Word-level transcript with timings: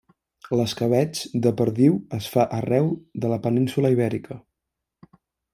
L'escabetx 0.59 1.21
de 1.43 1.51
perdiu 1.59 1.99
es 2.19 2.29
fa 2.37 2.45
arreu 2.61 2.91
de 3.27 3.33
la 3.35 3.41
península 3.47 3.93
Ibèrica. 3.97 4.43